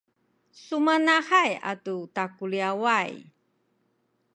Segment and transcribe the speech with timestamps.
[0.63, 3.11] sumanahay atu takuliyaway